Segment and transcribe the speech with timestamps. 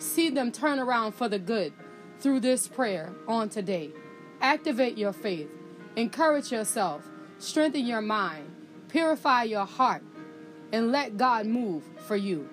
[0.00, 1.72] see them turn around for the good
[2.18, 3.90] through this prayer on today.
[4.40, 5.50] Activate your faith,
[5.96, 7.04] encourage yourself,
[7.38, 8.50] strengthen your mind,
[8.88, 10.02] purify your heart,
[10.72, 12.48] and let God move for you.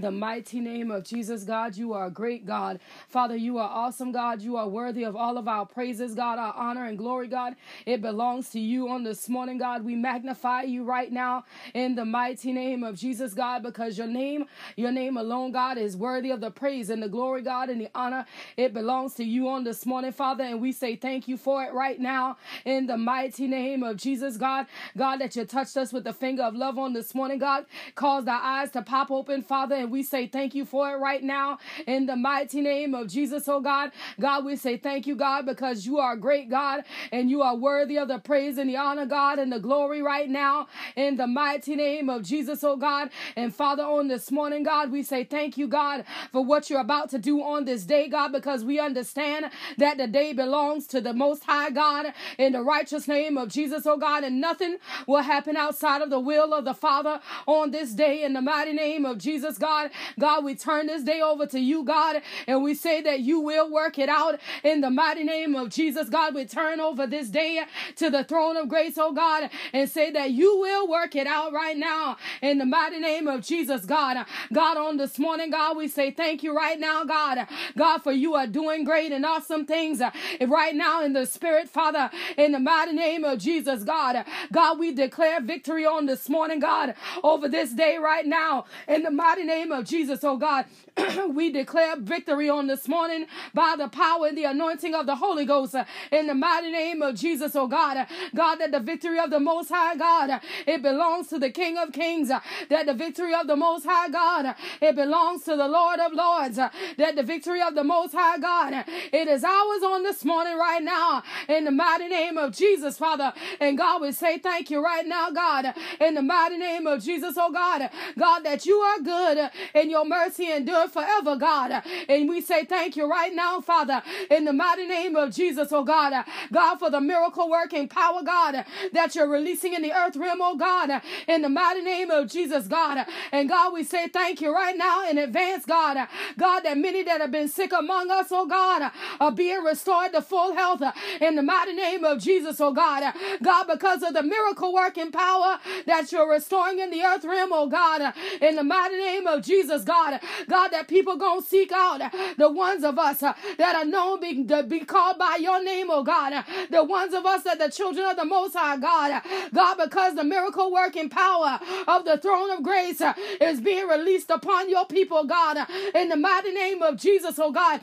[0.00, 2.80] The mighty name of Jesus, God, you are a great God.
[3.08, 4.42] Father, you are awesome, God.
[4.42, 7.54] You are worthy of all of our praises, God, our honor and glory, God.
[7.86, 9.84] It belongs to you on this morning, God.
[9.84, 14.46] We magnify you right now in the mighty name of Jesus, God, because your name,
[14.76, 17.90] your name alone, God, is worthy of the praise and the glory, God, and the
[17.94, 18.26] honor.
[18.56, 21.72] It belongs to you on this morning, Father, and we say thank you for it
[21.72, 24.66] right now in the mighty name of Jesus, God.
[24.96, 27.66] God, that you touched us with the finger of love on this morning, God.
[27.94, 31.22] Caused our eyes to pop open, Father, and we say thank you for it right
[31.22, 33.90] now in the mighty name of Jesus, oh God.
[34.20, 37.96] God, we say thank you, God, because you are great God and you are worthy
[37.96, 41.74] of the praise and the honor, God, and the glory right now in the mighty
[41.74, 43.08] name of Jesus, oh God.
[43.34, 47.08] And Father, on this morning, God, we say thank you, God, for what you're about
[47.10, 49.46] to do on this day, God, because we understand
[49.78, 53.86] that the day belongs to the Most High God in the righteous name of Jesus,
[53.86, 57.94] oh God, and nothing will happen outside of the will of the Father on this
[57.94, 59.77] day in the mighty name of Jesus, God.
[59.82, 59.90] God.
[60.18, 63.70] God, we turn this day over to you, God, and we say that you will
[63.70, 66.08] work it out in the mighty name of Jesus.
[66.08, 67.62] God, we turn over this day
[67.96, 71.52] to the throne of grace, oh God, and say that you will work it out
[71.52, 74.24] right now in the mighty name of Jesus, God.
[74.52, 77.46] God, on this morning, God, we say thank you right now, God.
[77.76, 80.00] God, for you are doing great and awesome things
[80.46, 84.24] right now in the spirit, Father, in the mighty name of Jesus, God.
[84.52, 89.10] God, we declare victory on this morning, God, over this day right now in the
[89.10, 90.66] mighty name name of Jesus, oh God,
[91.30, 95.44] we declare victory on this morning by the power and the anointing of the Holy
[95.44, 95.74] Ghost
[96.12, 98.06] in the mighty name of Jesus, oh God.
[98.36, 101.92] God, that the victory of the Most High God, it belongs to the King of
[101.92, 106.12] Kings, that the victory of the Most High God, it belongs to the Lord of
[106.12, 110.56] Lords, that the victory of the Most High God, it is ours on this morning
[110.56, 113.32] right now in the mighty name of Jesus, Father.
[113.60, 117.34] And God, we say thank you right now, God, in the mighty name of Jesus,
[117.36, 117.90] oh God.
[118.16, 121.82] God, that you are good and your mercy endure forever, God.
[122.08, 125.84] And we say thank you right now, Father, in the mighty name of Jesus, oh
[125.84, 126.24] God.
[126.52, 130.56] God, for the miracle working power, God, that you're releasing in the earth realm, oh
[130.56, 133.06] God, in the mighty name of Jesus, God.
[133.32, 136.08] And God, we say thank you right now in advance, God.
[136.38, 140.22] God, that many that have been sick among us, oh God, are being restored to
[140.22, 140.82] full health
[141.20, 143.12] in the mighty name of Jesus, oh God.
[143.42, 147.68] God, because of the miracle working power that you're restoring in the earth realm, oh
[147.68, 150.20] God, in the mighty name of Jesus, God.
[150.48, 152.00] God, that people gonna seek out
[152.38, 155.88] the ones of us uh, that are known be, to be called by your name,
[155.90, 156.44] oh God.
[156.70, 159.22] The ones of us that the children of the Most High, God.
[159.54, 164.30] God, because the miracle working power of the throne of grace uh, is being released
[164.30, 165.66] upon your people, God.
[165.94, 167.80] In the mighty name of Jesus, oh God.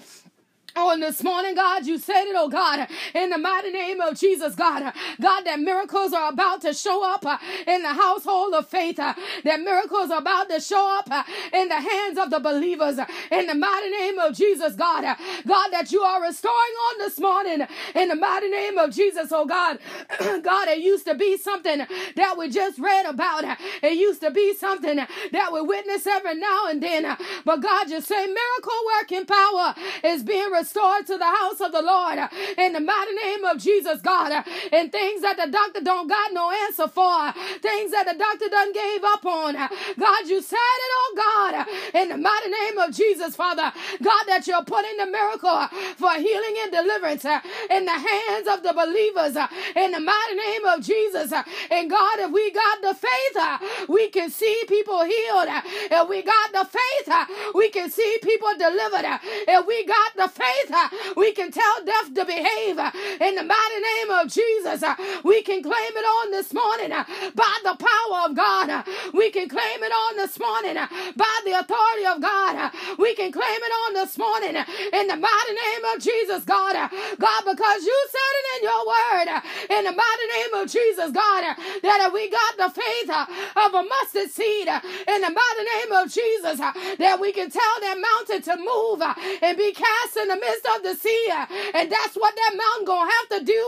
[0.76, 4.56] On this morning, God, you said it, oh God, in the mighty name of Jesus,
[4.56, 4.92] God.
[5.22, 7.38] God, that miracles are about to show up uh,
[7.68, 9.00] in the household of faith.
[9.00, 9.14] Uh,
[9.46, 13.00] that miracles are about to show up uh, in the hands of the believers.
[13.32, 15.04] In the mighty name of Jesus, God.
[15.48, 17.68] God, that you are restoring on this morning.
[17.96, 19.80] In the mighty name of Jesus, oh God.
[20.44, 21.86] God, it used to be something
[22.18, 23.46] that we just read about.
[23.82, 27.16] It used to be something that we witness every now and then.
[27.46, 31.72] But God, you say miracle working power is being restored restored to the house of
[31.72, 32.18] the Lord
[32.58, 34.32] in the mighty name of Jesus, God.
[34.74, 37.32] And things that the doctor don't got no answer for,
[37.62, 39.54] things that the doctor done gave up on.
[39.54, 43.72] God, you said it, oh God, in the mighty name of Jesus, Father.
[44.02, 45.68] God, that you're putting the miracle
[45.98, 47.26] for healing and deliverance
[47.70, 49.38] in the hands of the believers
[49.76, 51.32] in the mighty name of Jesus.
[51.70, 55.50] And God, if we got the faith, we can see people healed.
[55.92, 57.14] If we got the faith,
[57.54, 59.06] we can see people delivered.
[59.48, 62.78] If we got the faith, faith, uh, we can tell death to behave.
[62.78, 62.92] Uh,
[63.22, 67.56] in the mighty name of Jesus, uh, we can claim it on this morning by
[67.64, 68.86] the power of God.
[69.14, 72.72] We can claim it on this morning by the authority of God.
[72.98, 76.74] We can claim it on this morning in the mighty name of Jesus, God.
[76.76, 79.28] God, because you said it in your word,
[79.70, 84.30] in the mighty name of Jesus, God, that we got the faith of a mustard
[84.32, 89.02] seed in the mighty name of Jesus, that we can tell that mountain to move
[89.42, 91.28] and be cast in the midst of the sea.
[91.74, 93.62] And that's what that mountain gonna have to do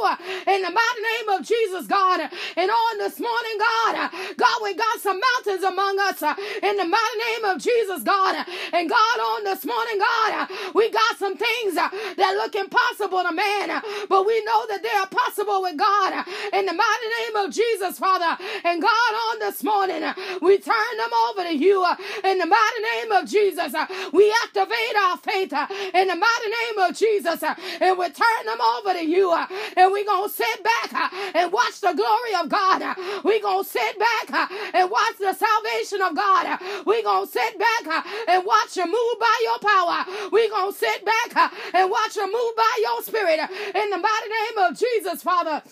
[0.53, 2.21] in the mighty name of Jesus, God.
[2.55, 6.21] And on this morning, God, God, we got some mountains among us
[6.63, 8.45] in the mighty name of Jesus, God.
[8.73, 13.81] And God, on this morning, God, we got some things that look impossible to man,
[14.09, 16.25] but we know that they are possible with God.
[16.53, 18.37] In the mighty name of Jesus, Father.
[18.63, 20.03] And God, on this morning,
[20.41, 21.85] we turn them over to you.
[22.23, 23.73] In the mighty name of Jesus,
[24.13, 25.53] we activate our faith.
[25.93, 29.31] In the mighty name of Jesus, uh, and we turn them over to you.
[29.31, 32.95] Uh, and we're going to sit back uh, and watch the glory of God.
[33.23, 36.59] We're going to sit back and watch the salvation of God.
[36.85, 40.05] We're going to sit back and watch you move by your power.
[40.31, 43.39] We're going to sit back and watch you move by your spirit.
[43.75, 45.63] In the mighty name of Jesus, Father.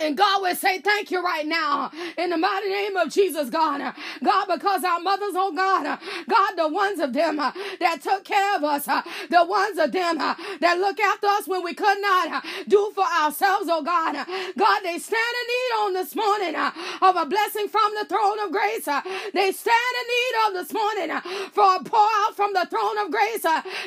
[0.00, 3.94] And God will say thank you right now in the mighty name of Jesus, God.
[4.24, 5.98] God, because our mothers, oh God,
[6.28, 9.92] God, the ones of them uh, that took care of us, uh, the ones of
[9.92, 14.14] them uh, that look after us when we could not do for ourselves, oh God.
[14.58, 18.52] God, they stand in need on this morning of a blessing from the throne of
[18.52, 18.84] grace.
[19.32, 21.16] They stand in need of this morning
[21.52, 23.42] for a pour out from the throne of grace.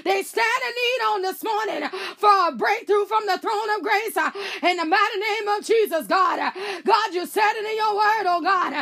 [0.06, 4.18] They stand in need on this morning for a breakthrough from the throne of grace
[4.64, 5.99] in the mighty name of Jesus.
[6.00, 6.54] Jesus, God.
[6.86, 8.74] God, you said it in your word, oh God.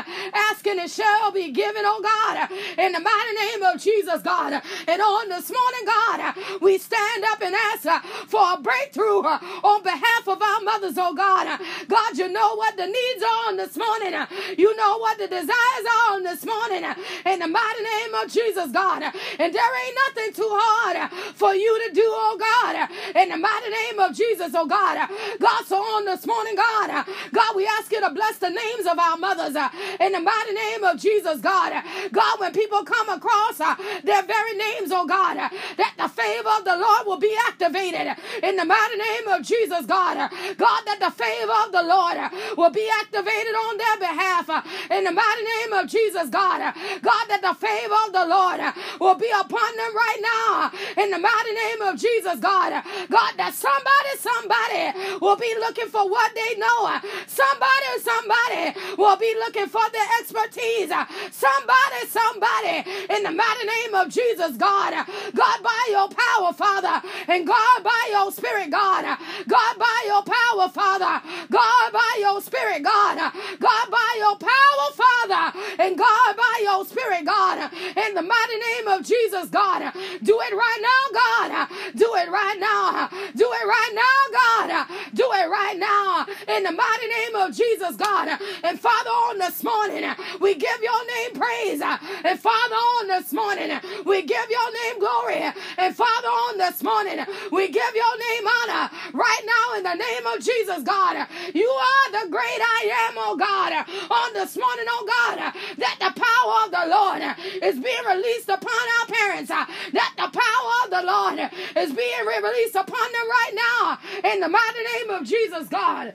[0.51, 2.51] Asking it shall be given, oh God.
[2.77, 4.61] In the mighty name of Jesus, God.
[4.87, 10.27] And on this morning, God, we stand up and ask for a breakthrough on behalf
[10.27, 11.59] of our mothers, oh God.
[11.87, 14.13] God, you know what the needs are on this morning.
[14.57, 16.83] You know what the desires are on this morning.
[17.25, 19.01] In the mighty name of Jesus, God.
[19.03, 22.89] And there ain't nothing too hard for you to do, oh God.
[23.15, 25.09] In the mighty name of Jesus, oh God.
[25.39, 28.97] God, so on this morning, God, God, we ask you to bless the names of
[28.99, 29.69] our mothers uh,
[29.99, 31.83] in the mighty name of Jesus, God.
[32.11, 36.49] God, when people come across uh, their very names, oh God, uh, that the favor
[36.57, 40.29] of the Lord will be activated in the mighty name of Jesus, God.
[40.57, 42.17] God, that the favor of the Lord
[42.57, 44.49] will be activated on their behalf
[44.91, 46.59] in the mighty name of Jesus, God.
[47.01, 48.61] God, that the favor of the Lord
[48.99, 50.71] will be upon them right now
[51.03, 52.83] in the mighty name of Jesus, God.
[53.09, 56.96] God, that somebody, somebody will be looking for what they know
[57.27, 60.89] Somebody, somebody will be looking for the expertise.
[61.31, 62.83] Somebody, somebody,
[63.15, 64.93] in the mighty name of Jesus, God.
[65.35, 69.17] God, by your power, Father, and God, by your spirit, God.
[69.47, 71.21] God, by your power, Father.
[71.51, 73.17] God, by your spirit, God.
[73.59, 77.71] God, by your power, Father, and God, by your spirit, God.
[77.73, 79.93] In the mighty name of Jesus, God.
[80.23, 81.69] Do it right now, God.
[81.95, 83.09] Do it right now.
[83.35, 84.87] Do it right now, God.
[85.13, 86.25] Do it right now.
[86.55, 88.39] In the mighty name of Jesus, God.
[88.63, 90.03] And Father, on this morning,
[90.39, 91.81] we give your name praise.
[91.81, 95.43] And Father, on this morning, we give your name glory.
[95.77, 97.19] And Father, on this morning,
[97.51, 98.89] we give your name honor.
[99.13, 103.35] Right now, in the name of Jesus, God, you are the great I am, oh
[103.35, 103.73] God.
[104.11, 107.21] On this morning, oh God, that the power of the Lord
[107.63, 109.49] is being released upon our parents.
[109.49, 114.31] That the power of the Lord is being released upon them right now.
[114.31, 116.13] In the mighty name of Jesus, God.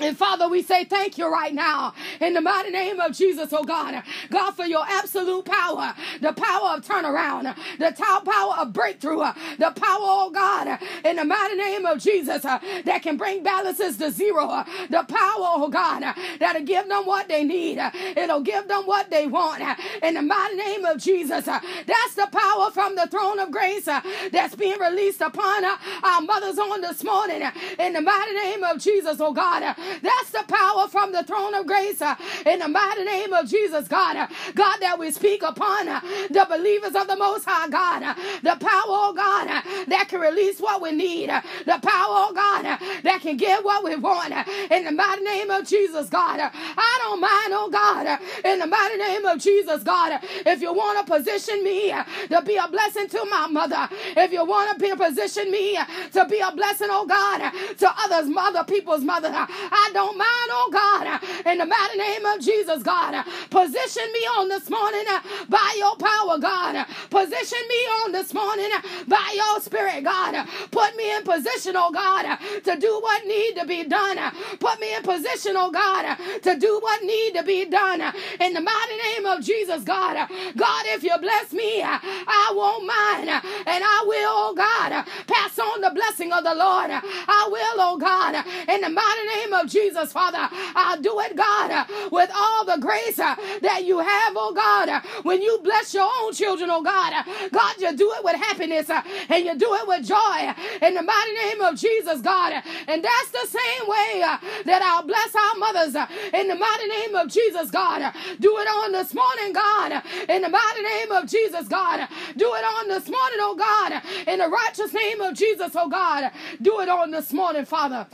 [0.00, 3.64] And Father, we say thank you right now in the mighty name of Jesus, oh
[3.64, 4.02] God.
[4.30, 9.20] God, for your absolute power, the power of turnaround, the power of breakthrough,
[9.58, 13.96] the power, oh God, in the mighty name of Jesus, uh, that can bring balances
[13.98, 16.02] to zero, uh, the power, oh God,
[16.40, 20.14] that'll give them what they need, uh, it'll give them what they want, uh, in
[20.14, 21.48] the mighty name of Jesus.
[21.48, 26.58] Uh, that's the power from the throne of grace that's being released upon our mothers
[26.58, 27.42] on this morning,
[27.78, 29.76] in the mighty name of Jesus, oh God.
[30.02, 32.14] That's the power from the throne of grace uh,
[32.46, 34.16] in the mighty name of Jesus, God.
[34.16, 36.00] Uh, God, that we speak upon uh,
[36.30, 38.02] the believers of the Most High, God.
[38.02, 41.30] Uh, the power, oh God, uh, that can release what we need.
[41.30, 42.64] Uh, the power, oh God,
[43.02, 44.32] that can get what we want.
[44.70, 46.40] In the mighty name of Jesus, God.
[46.40, 50.20] I don't mind, oh God, in the mighty name of Jesus, God.
[50.46, 51.90] If you want to position me
[52.28, 55.78] to be a blessing to my mother, if you want to be position me
[56.12, 59.30] to be a blessing, oh God, to others, other people's mother,
[59.74, 63.24] I don't mind, oh God, in the mighty name of Jesus, God.
[63.50, 65.04] Position me on this morning
[65.48, 66.86] by your power, God.
[67.10, 68.70] Position me on this morning
[69.08, 70.46] by your spirit, God.
[70.70, 74.18] Put me in position, oh God, to do what need to be done.
[74.60, 78.00] Put me in position, oh God, to do what need to be done.
[78.40, 80.28] In the mighty name of Jesus, God.
[80.56, 83.30] God, if you bless me, I won't mind.
[83.66, 86.90] And I will, oh God, pass on the blessing of the Lord.
[86.90, 88.34] I will, oh God,
[88.68, 90.48] in the mighty name of Jesus, Father.
[90.74, 95.02] I'll do it, God, with all the grace uh, that you have, oh God.
[95.24, 97.12] When you bless your own children, oh God,
[97.52, 101.02] God, you do it with happiness uh, and you do it with joy in the
[101.02, 102.62] mighty name of Jesus, God.
[102.88, 105.94] And that's the same way uh, that I'll bless our mothers
[106.32, 108.12] in the mighty name of Jesus, God.
[108.40, 112.08] Do it on this morning, God, in the mighty name of Jesus, God.
[112.36, 116.30] Do it on this morning, oh God, in the righteous name of Jesus, oh God.
[116.60, 118.06] Do it on this morning, Father.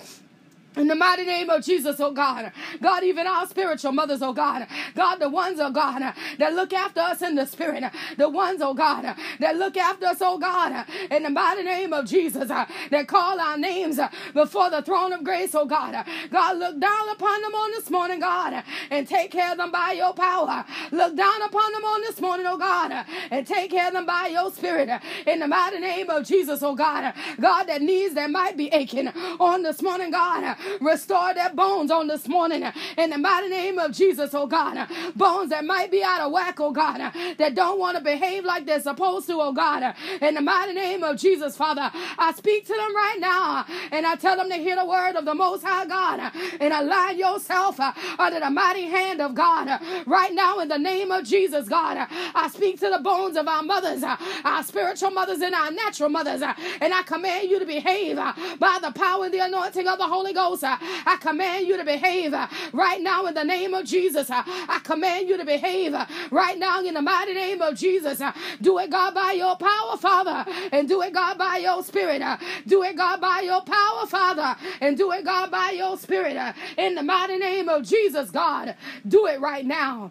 [0.76, 2.52] In the mighty name of Jesus, oh God.
[2.80, 4.66] God, even our spiritual mothers, oh God.
[4.94, 6.02] God, the ones, oh God,
[6.38, 7.84] that look after us in the spirit.
[8.16, 10.86] The ones, oh God, that look after us, oh God.
[11.10, 14.00] In the mighty name of Jesus, that call our names
[14.34, 16.06] before the throne of grace, oh God.
[16.30, 19.92] God, look down upon them on this morning, God, and take care of them by
[19.92, 20.64] your power.
[20.92, 24.28] Look down upon them on this morning, oh God, and take care of them by
[24.32, 24.88] your spirit.
[25.26, 27.12] In the mighty name of Jesus, oh God.
[27.40, 29.08] God, that needs that might be aching
[29.40, 30.56] on this morning, God.
[30.80, 32.64] Restore their bones on this morning
[32.98, 34.88] in the mighty name of Jesus, oh God.
[35.16, 36.98] Bones that might be out of whack, oh God,
[37.38, 39.94] that don't want to behave like they're supposed to, oh God.
[40.20, 44.16] In the mighty name of Jesus, Father, I speak to them right now and I
[44.16, 47.78] tell them to hear the word of the Most High God and align yourself
[48.18, 51.96] under the mighty hand of God right now in the name of Jesus, God.
[52.34, 54.02] I speak to the bones of our mothers,
[54.44, 58.92] our spiritual mothers and our natural mothers, and I command you to behave by the
[58.92, 60.49] power and the anointing of the Holy Ghost.
[60.50, 64.30] Ghost, I command you to behave uh, right now in the name of Jesus.
[64.30, 68.20] Uh, I command you to behave uh, right now in the mighty name of Jesus.
[68.60, 72.22] Do it, God, by your power, Father, and do it, God, by your spirit.
[72.66, 76.36] Do it, God, by your power, Father, and do it, God, by your spirit.
[76.76, 78.74] In the mighty name of Jesus, God,
[79.06, 80.10] do it right now.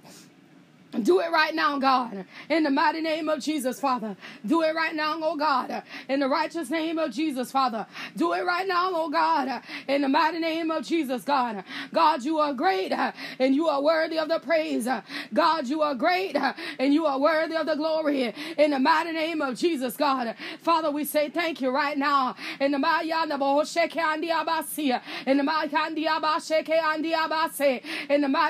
[0.91, 2.25] Do it right now, God.
[2.49, 4.17] In the mighty name of Jesus, Father.
[4.45, 5.83] Do it right now, oh God.
[6.07, 7.85] In the righteous name of Jesus, Father.
[8.17, 9.61] Do it right now, oh God.
[9.87, 11.63] In the mighty name of Jesus, God.
[11.93, 14.87] God, you are great and you are worthy of the praise.
[15.31, 16.35] God, you are great
[16.79, 18.33] and you are worthy of the glory.
[18.57, 20.35] In the mighty name of Jesus, God.
[20.63, 22.35] Father, we say thank you right now.
[22.59, 23.09] In the mighty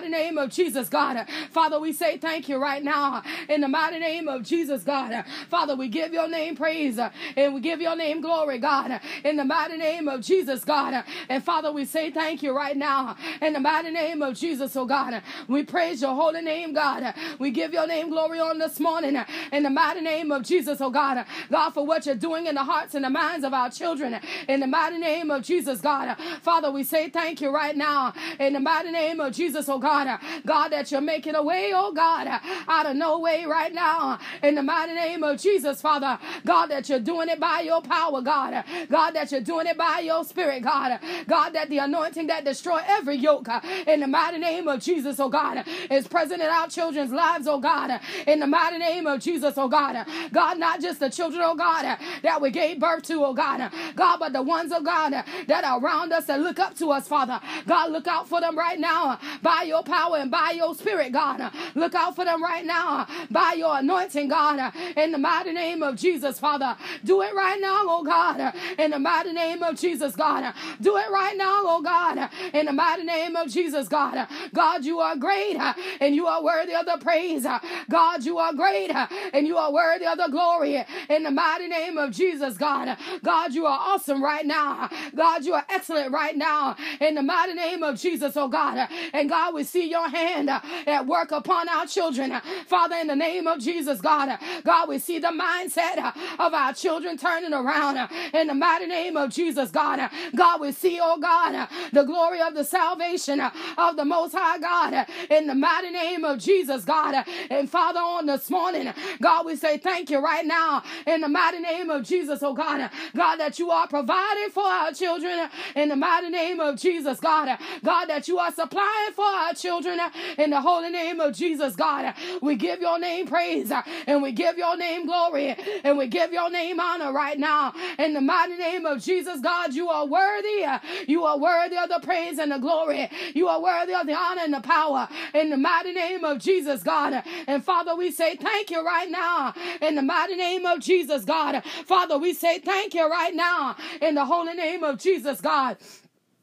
[0.10, 1.28] name of Jesus, God.
[1.52, 5.26] Father, we say thank thank you right now in the mighty name of Jesus, God.
[5.50, 7.00] Father, we give your name praise
[7.36, 11.04] and we give your name glory, God, in the mighty name of Jesus, God.
[11.28, 14.86] And Father, we say thank you right now in the mighty name of Jesus, oh
[14.86, 15.24] God.
[15.48, 17.16] We praise your holy name, God.
[17.40, 19.18] We give your name glory on this morning
[19.52, 21.26] in the mighty name of Jesus, oh God.
[21.50, 24.60] God, for what you're doing in the hearts and the minds of our children in
[24.60, 26.16] the mighty name of Jesus, God.
[26.44, 30.20] Father, we say thank you right now in the mighty name of Jesus, oh God.
[30.46, 32.19] God, that you're making a way, oh God.
[32.26, 34.20] God, out of no way right now.
[34.44, 38.22] In the mighty name of Jesus, Father, God, that you're doing it by your power,
[38.22, 38.64] God.
[38.90, 41.00] God, that you're doing it by your spirit, God.
[41.28, 45.20] God, that the anointing that destroy every yoke uh, in the mighty name of Jesus,
[45.20, 48.00] oh God, is present in our children's lives, oh God.
[48.28, 50.06] In the mighty name of Jesus, oh God.
[50.32, 53.72] God, not just the children, oh God, that we gave birth to, oh God.
[53.96, 55.12] God, but the ones, oh God,
[55.48, 57.40] that are around us that look up to us, Father.
[57.68, 61.52] God, look out for them right now by your power and by your spirit, God.
[61.76, 65.54] Look out out for them right now by your anointing, God, uh, in the mighty
[65.54, 66.76] name of Jesus, Father.
[67.06, 70.44] Do it right now, oh God, uh, in the mighty name of Jesus, God.
[70.44, 74.28] Uh, do it right now, oh God, in the mighty name of Jesus, God.
[74.54, 75.58] God, you are great
[76.02, 77.46] and you are worthy of the praise.
[77.90, 78.92] God, you are great
[79.34, 82.98] and you are worthy of the glory in the mighty name of Jesus, God.
[83.24, 84.90] God, you are awesome right now.
[85.16, 88.88] God, you are excellent right now in the mighty name of Jesus, oh God.
[89.14, 92.42] And God, we see your hand at work upon our children children.
[92.68, 95.98] Father, in the name of Jesus, God, God, we see the mindset
[96.40, 100.10] of our children turning around in the mighty name of Jesus, God.
[100.36, 103.42] God, we see, oh God, the glory of the salvation
[103.78, 107.26] of the Most High God in the mighty name of Jesus, God.
[107.50, 111.60] And Father, on this morning, God, we say thank you right now in the mighty
[111.60, 112.90] name of Jesus, oh God.
[113.16, 117.58] God, that you are providing for our children in the mighty name of Jesus, God.
[117.84, 120.00] God, that you are supplying for our children
[120.38, 121.89] in the holy name of Jesus, God.
[121.90, 122.14] God.
[122.42, 123.72] We give your name praise
[124.08, 127.74] and we give your name glory and we give your name honor right now.
[127.98, 130.66] In the mighty name of Jesus, God, you are worthy.
[131.08, 133.10] You are worthy of the praise and the glory.
[133.34, 135.08] You are worthy of the honor and the power.
[135.34, 137.24] In the mighty name of Jesus, God.
[137.48, 139.54] And Father, we say thank you right now.
[139.82, 141.64] In the mighty name of Jesus, God.
[141.86, 143.76] Father, we say thank you right now.
[144.02, 145.78] In the holy name of Jesus, God.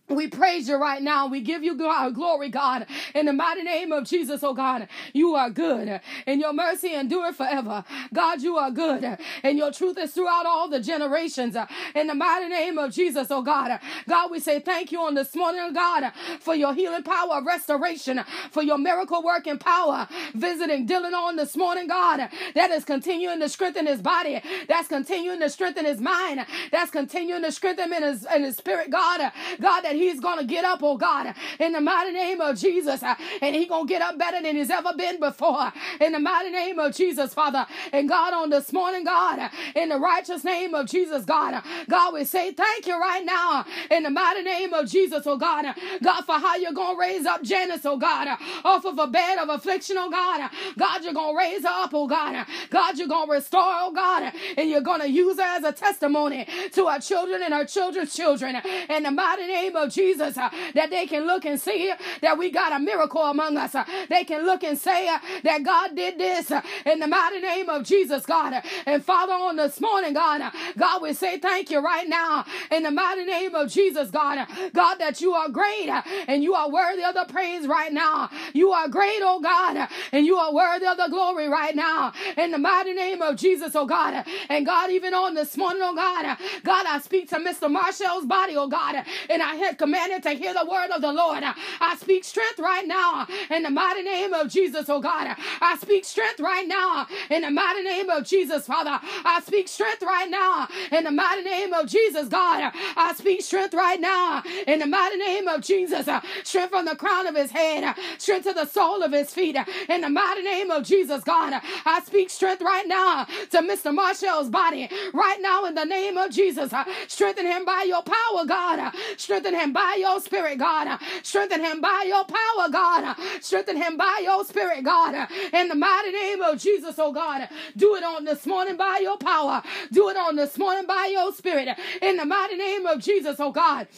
[0.08, 1.26] We praise you right now.
[1.28, 4.88] We give you uh, glory, God, in the mighty name of Jesus, oh God.
[5.14, 7.84] You are good, and your mercy endure forever.
[8.14, 11.56] God, you are good, and your truth is throughout all the generations.
[11.94, 13.80] In the mighty name of Jesus, oh God.
[14.08, 18.20] God, we say thank you on this morning, oh God, for your healing power restoration,
[18.52, 23.48] for your miracle working power, visiting Dylan on this morning, God, that is continuing to
[23.48, 28.02] strengthen his body, that's continuing to strengthen his mind, that's continuing to strengthen him in
[28.04, 29.32] his, in his spirit, God.
[29.60, 33.02] God, that he's going to get up, oh God, in the mighty name of Jesus.
[33.02, 35.72] And he's going to get up better than he's ever been before.
[36.00, 37.66] In the mighty name of Jesus, Father.
[37.92, 42.24] And God, on this morning, God, in the righteous name of Jesus, God, God, we
[42.24, 45.66] say thank you right now in the mighty name of Jesus, oh God.
[46.02, 48.28] God, for how you're going to raise up Janice, oh God,
[48.64, 50.50] off of a bed of affliction, oh God.
[50.78, 52.46] God, you're going to raise her up, oh God.
[52.70, 55.72] God, you're going to restore, oh God, and you're going to use her as a
[55.72, 58.56] testimony to our children and our children's children.
[58.88, 62.38] In the mighty name of of Jesus, uh, that they can look and see that
[62.38, 63.74] we got a miracle among us.
[63.74, 67.40] Uh, they can look and say uh, that God did this uh, in the mighty
[67.40, 68.52] name of Jesus, God.
[68.54, 72.44] Uh, and Father, on this morning, God, uh, God, we say thank you right now
[72.70, 74.46] in the mighty name of Jesus, God.
[74.72, 75.88] God, that you are great
[76.28, 78.30] and you are worthy of the praise right now.
[78.52, 82.50] You are great, oh God, and you are worthy of the glory right now in
[82.50, 84.24] the mighty name of Jesus, oh God.
[84.48, 87.70] And God, even on this morning, oh God, God, I speak to Mr.
[87.70, 91.42] Marshall's body, oh God, and I had commanded to hear the word of the Lord.
[91.44, 95.36] I speak strength right now in the mighty name of Jesus, oh God.
[95.60, 98.98] I speak strength right now in the mighty name of Jesus, Father.
[99.24, 102.72] I speak strength right now in the mighty name of Jesus, God.
[102.96, 106.08] I speak strength right now in the mighty name of Jesus.
[106.44, 109.56] Strength from the crown of his head, strength to the sole of his feet.
[109.88, 111.60] In the mighty name of Jesus, God.
[111.86, 113.94] I speak strength right now to Mr.
[113.94, 114.88] Marshall's body.
[115.14, 116.72] Right now, in the name of Jesus.
[117.08, 118.92] Strengthen him by your power, God.
[119.16, 120.98] Strengthen him by your spirit, God.
[121.22, 123.16] Strengthen him by your power, God.
[123.40, 125.28] Strengthen him by your spirit, God.
[125.52, 127.48] In the mighty name of Jesus, oh God.
[127.76, 129.62] Do it on this morning by your power.
[129.92, 131.68] Do it on this morning by your spirit.
[132.02, 133.88] In the mighty name of Jesus, oh God.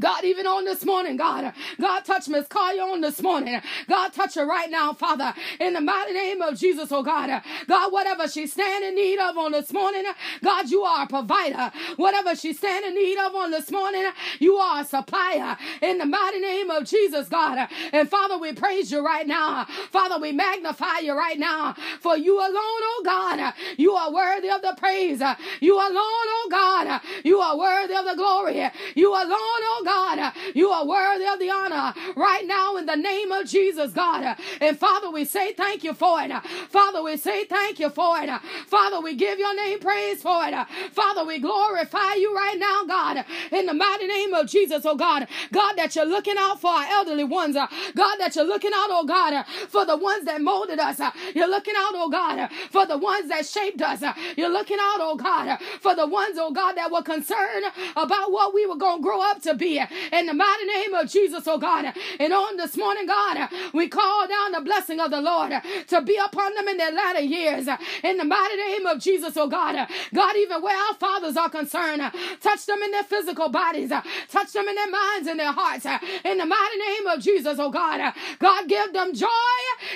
[0.00, 3.60] God, even on this morning, God, God, touch Miss Kaya on this morning.
[3.88, 7.42] God, touch her right now, Father, in the mighty name of Jesus, oh God.
[7.66, 10.04] God, whatever she's standing in need of on this morning,
[10.42, 11.72] God, you are a provider.
[11.96, 14.06] Whatever she's standing in need of on this morning,
[14.38, 17.68] you are a supplier in the mighty name of Jesus, God.
[17.92, 19.66] And Father, we praise you right now.
[19.90, 21.74] Father, we magnify you right now.
[22.00, 25.22] For you alone, oh God, you are worthy of the praise.
[25.60, 28.70] You alone, oh God, you are worthy of the glory.
[28.94, 30.32] You alone, oh God.
[30.54, 34.36] You are worthy of the honor right now in the name of Jesus, God.
[34.60, 36.32] And Father, we say thank you for it.
[36.68, 38.30] Father, we say thank you for it.
[38.66, 40.54] Father, we give your name praise for it.
[40.92, 45.26] Father, we glorify you right now, God, in the mighty name of Jesus, oh God.
[45.52, 47.54] God, that you're looking out for our elderly ones.
[47.54, 51.00] God, that you're looking out, oh God, for the ones that molded us.
[51.34, 54.02] You're looking out, oh God, for the ones that shaped us.
[54.36, 57.66] You're looking out, oh God, for the ones, oh God, that were concerned
[57.96, 61.08] about what we were going to grow up to be in the mighty name of
[61.10, 61.92] Jesus, oh God.
[62.18, 65.52] And on this morning, God, we call down the blessing of the Lord
[65.88, 67.68] to be upon them in their latter years.
[68.02, 69.88] In the mighty name of Jesus, oh God.
[70.14, 72.02] God, even where our fathers are concerned,
[72.40, 73.90] touch them in their physical bodies,
[74.28, 75.86] touch them in their minds and their hearts.
[76.24, 78.14] In the mighty name of Jesus, oh God.
[78.38, 79.28] God, give them joy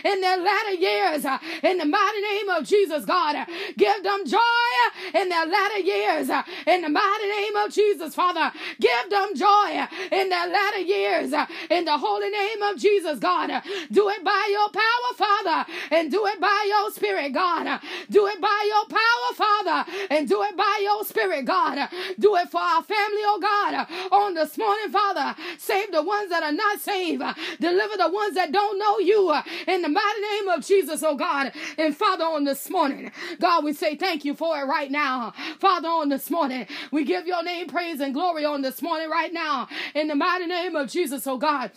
[0.04, 1.24] in their latter years.
[1.62, 3.46] In the mighty name of Jesus, God.
[3.76, 4.38] Give them joy
[5.14, 6.28] in their latter years.
[6.66, 8.52] In the mighty name of Jesus, Father.
[8.80, 11.32] Give them joy joy in their latter years
[11.70, 13.50] in the holy name of Jesus, God.
[13.90, 17.80] Do it by your power, Father, and do it by your spirit, God.
[18.10, 21.88] Do it by your power, Father, and do it by your spirit, God.
[22.18, 25.34] Do it for our family, oh God, on this morning, Father.
[25.58, 27.22] Save the ones that are not saved.
[27.60, 29.34] Deliver the ones that don't know you
[29.66, 31.52] in the mighty name of Jesus, oh God.
[31.78, 35.32] And Father, on this morning, God, we say thank you for it right now.
[35.58, 39.32] Father, on this morning, we give your name praise and glory on this morning right
[39.32, 41.70] now now in the mighty name of Jesus, oh God.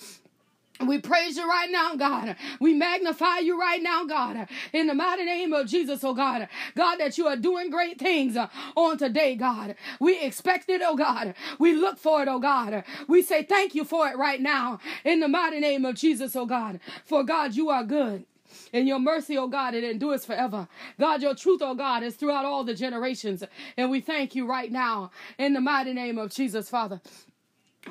[0.86, 2.36] We praise you right now, God.
[2.62, 4.47] We magnify you right now, God.
[4.73, 6.47] In the mighty name of Jesus, oh God.
[6.75, 8.38] God, that you are doing great things
[8.75, 9.75] on today, God.
[9.99, 11.36] We expect it, oh God.
[11.60, 12.84] We look for it, oh God.
[13.10, 14.79] We say thank you for it right now.
[15.03, 16.79] In the mighty name of Jesus, oh God.
[17.05, 18.25] For God, you are good
[18.73, 20.67] And your mercy, oh God, it endures forever.
[20.99, 23.43] God, your truth, oh God, is throughout all the generations.
[23.77, 27.01] And we thank you right now in the mighty name of Jesus, Father.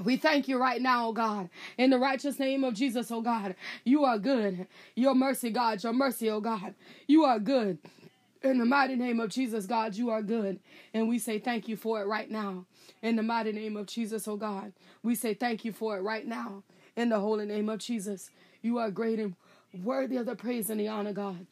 [0.05, 3.55] We thank you right now, oh God, in the righteous name of Jesus, oh God.
[3.85, 4.67] You are good.
[4.95, 6.75] Your mercy, God, your mercy, oh God.
[7.07, 7.79] You are good.
[8.43, 10.61] In the mighty name of Jesus, God, you are good.
[10.95, 12.67] And we say thank you for it right now.
[13.03, 16.27] In the mighty name of Jesus, oh God, we say thank you for it right
[16.27, 16.63] now.
[16.97, 18.31] In the holy name of Jesus,
[18.63, 19.35] you are great and
[19.83, 21.47] worthy of the praise and the honor, God.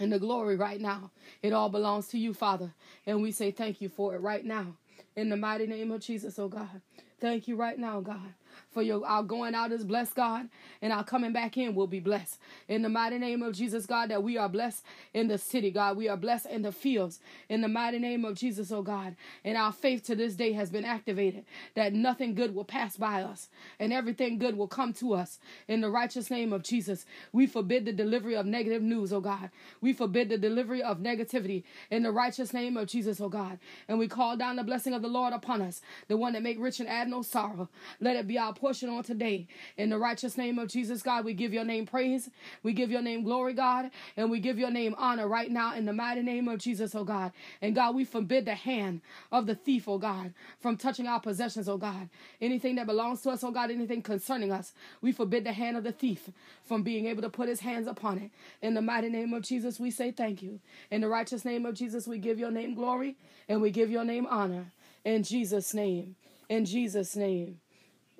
[0.00, 1.10] And the glory right now.
[1.42, 2.72] It all belongs to you, Father.
[3.06, 4.76] And we say thank you for it right now.
[5.16, 6.80] In the mighty name of Jesus, oh God.
[7.22, 8.34] Thank you right now, God
[8.70, 10.48] for your our going out is blessed, God,
[10.80, 12.38] and our coming back in will be blessed.
[12.68, 14.84] In the mighty name of Jesus, God, that we are blessed
[15.14, 15.96] in the city, God.
[15.96, 17.20] We are blessed in the fields.
[17.48, 19.16] In the mighty name of Jesus, oh God.
[19.44, 23.22] And our faith to this day has been activated that nothing good will pass by
[23.22, 25.38] us and everything good will come to us.
[25.68, 29.50] In the righteous name of Jesus, we forbid the delivery of negative news, oh God.
[29.80, 33.58] We forbid the delivery of negativity in the righteous name of Jesus, oh God.
[33.88, 36.60] And we call down the blessing of the Lord upon us, the one that make
[36.60, 37.68] rich and add no sorrow.
[38.00, 39.46] Let it be our portion on today.
[39.76, 42.28] In the righteous name of Jesus, God, we give your name praise.
[42.62, 43.90] We give your name glory, God.
[44.16, 47.04] And we give your name honor right now in the mighty name of Jesus, oh
[47.04, 47.32] God.
[47.62, 49.00] And God, we forbid the hand
[49.30, 52.08] of the thief, oh God, from touching our possessions, oh God.
[52.40, 55.84] Anything that belongs to us, oh God, anything concerning us, we forbid the hand of
[55.84, 56.28] the thief
[56.64, 58.30] from being able to put his hands upon it.
[58.60, 60.60] In the mighty name of Jesus, we say thank you.
[60.90, 63.16] In the righteous name of Jesus, we give your name glory
[63.48, 64.66] and we give your name honor.
[65.04, 66.16] In Jesus' name.
[66.48, 67.61] In Jesus' name.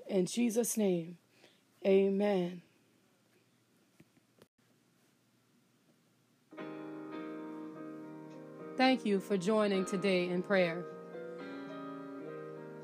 [0.09, 1.17] In Jesus' name,
[1.87, 2.63] amen.
[8.77, 10.85] Thank you for joining today in prayer.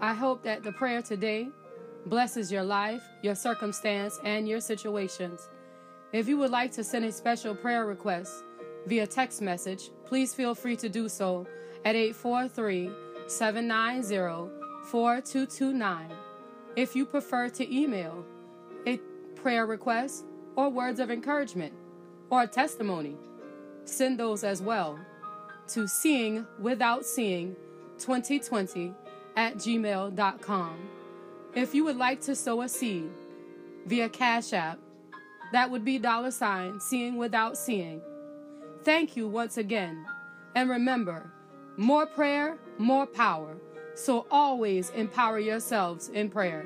[0.01, 1.49] I hope that the prayer today
[2.07, 5.49] blesses your life, your circumstance, and your situations.
[6.13, 8.45] If you would like to send a special prayer request
[8.87, 11.47] via text message, please feel free to do so
[11.85, 12.91] at 843
[13.27, 14.51] 790
[14.85, 16.28] 4229.
[16.79, 18.25] If you prefer to email
[18.87, 18.99] a
[19.35, 21.73] prayer request or words of encouragement
[22.31, 23.17] or testimony,
[23.85, 24.97] send those as well
[25.71, 27.57] to seeing without seeing
[27.99, 28.95] 2020
[29.35, 30.77] at gmail.com.
[31.53, 33.11] If you would like to sow a seed
[33.87, 34.79] via Cash App,
[35.51, 38.01] that would be dollar sign seeing without seeing.
[38.85, 40.07] Thank you once again.
[40.55, 41.33] And remember,
[41.77, 43.57] more prayer, more power.
[43.99, 46.65] So always empower yourselves in prayer.